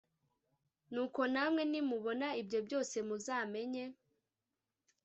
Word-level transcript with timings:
nuko 0.93 1.21
namwe 1.33 1.61
nimubona 1.71 2.27
ibyo 2.41 2.59
byose 2.67 2.95
muzamenye 3.07 3.83